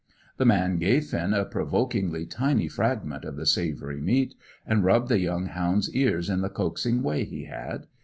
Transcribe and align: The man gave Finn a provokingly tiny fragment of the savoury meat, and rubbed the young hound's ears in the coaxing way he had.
The 0.37 0.45
man 0.45 0.77
gave 0.79 1.05
Finn 1.05 1.31
a 1.35 1.45
provokingly 1.45 2.25
tiny 2.25 2.67
fragment 2.67 3.23
of 3.23 3.35
the 3.35 3.45
savoury 3.45 4.01
meat, 4.01 4.33
and 4.65 4.83
rubbed 4.83 5.09
the 5.09 5.19
young 5.19 5.45
hound's 5.45 5.93
ears 5.93 6.27
in 6.27 6.41
the 6.41 6.49
coaxing 6.49 7.03
way 7.03 7.23
he 7.23 7.43
had. 7.43 7.85